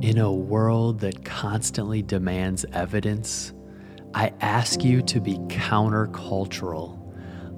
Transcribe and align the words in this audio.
In 0.00 0.18
a 0.18 0.32
world 0.32 1.00
that 1.00 1.24
constantly 1.24 2.02
demands 2.02 2.66
evidence, 2.72 3.52
I 4.12 4.32
ask 4.40 4.84
you 4.84 5.02
to 5.02 5.20
be 5.20 5.38
countercultural. 5.48 7.00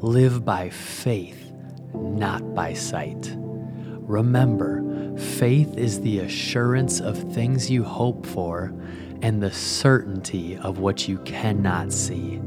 Live 0.02 0.44
by 0.44 0.68
faith, 0.70 1.52
not 1.94 2.54
by 2.54 2.74
sight. 2.74 3.34
Remember, 3.36 5.16
faith 5.16 5.76
is 5.76 6.00
the 6.00 6.20
assurance 6.20 7.00
of 7.00 7.32
things 7.32 7.70
you 7.70 7.82
hope 7.82 8.24
for 8.24 8.72
and 9.22 9.42
the 9.42 9.50
certainty 9.50 10.56
of 10.58 10.78
what 10.78 11.08
you 11.08 11.18
cannot 11.20 11.92
see. 11.92 12.40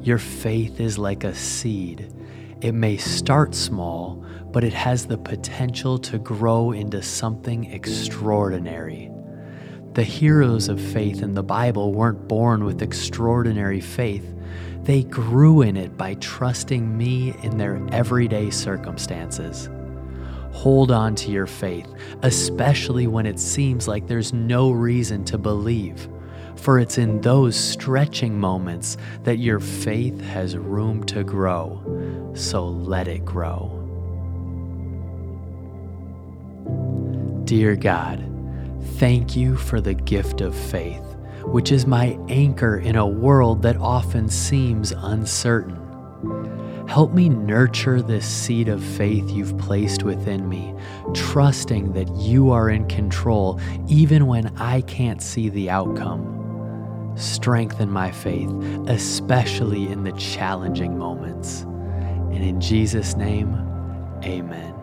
Your 0.00 0.18
faith 0.18 0.80
is 0.80 0.98
like 0.98 1.24
a 1.24 1.34
seed. 1.34 2.12
It 2.60 2.72
may 2.72 2.96
start 2.96 3.54
small, 3.54 4.24
but 4.50 4.64
it 4.64 4.72
has 4.72 5.06
the 5.06 5.16
potential 5.16 5.96
to 6.00 6.18
grow 6.18 6.72
into 6.72 7.02
something 7.02 7.72
extraordinary. 7.72 9.12
The 9.92 10.02
heroes 10.02 10.68
of 10.68 10.80
faith 10.80 11.22
in 11.22 11.34
the 11.34 11.42
Bible 11.44 11.92
weren't 11.92 12.26
born 12.26 12.64
with 12.64 12.82
extraordinary 12.82 13.80
faith. 13.80 14.34
They 14.82 15.04
grew 15.04 15.62
in 15.62 15.76
it 15.76 15.96
by 15.96 16.14
trusting 16.14 16.96
me 16.96 17.32
in 17.44 17.58
their 17.58 17.80
everyday 17.92 18.50
circumstances. 18.50 19.70
Hold 20.50 20.90
on 20.90 21.14
to 21.16 21.30
your 21.30 21.46
faith, 21.46 21.86
especially 22.22 23.06
when 23.06 23.26
it 23.26 23.38
seems 23.38 23.86
like 23.86 24.08
there's 24.08 24.32
no 24.32 24.72
reason 24.72 25.24
to 25.26 25.38
believe, 25.38 26.08
for 26.58 26.78
it's 26.78 26.98
in 26.98 27.20
those 27.20 27.56
stretching 27.56 28.38
moments 28.38 28.96
that 29.22 29.38
your 29.38 29.60
faith 29.60 30.20
has 30.20 30.56
room 30.56 31.04
to 31.04 31.22
grow. 31.22 32.32
So 32.34 32.66
let 32.66 33.08
it 33.08 33.24
grow. 33.24 33.74
Dear 37.44 37.76
God, 37.76 38.22
thank 38.96 39.36
you 39.36 39.56
for 39.56 39.80
the 39.80 39.94
gift 39.94 40.40
of 40.40 40.54
faith, 40.54 41.02
which 41.44 41.72
is 41.72 41.86
my 41.86 42.18
anchor 42.28 42.78
in 42.78 42.96
a 42.96 43.06
world 43.06 43.62
that 43.62 43.76
often 43.76 44.28
seems 44.28 44.92
uncertain. 44.92 45.76
Help 46.88 47.12
me 47.12 47.28
nurture 47.28 48.02
this 48.02 48.26
seed 48.26 48.68
of 48.68 48.82
faith 48.82 49.30
you've 49.30 49.56
placed 49.58 50.02
within 50.02 50.48
me, 50.48 50.74
trusting 51.14 51.92
that 51.92 52.08
you 52.16 52.50
are 52.50 52.70
in 52.70 52.88
control 52.88 53.60
even 53.88 54.26
when 54.26 54.48
I 54.56 54.80
can't 54.82 55.22
see 55.22 55.48
the 55.48 55.70
outcome. 55.70 56.47
Strengthen 57.18 57.90
my 57.90 58.10
faith, 58.10 58.50
especially 58.86 59.88
in 59.88 60.04
the 60.04 60.12
challenging 60.12 60.96
moments. 60.96 61.62
And 61.62 62.44
in 62.44 62.60
Jesus' 62.60 63.16
name, 63.16 63.54
amen. 64.24 64.77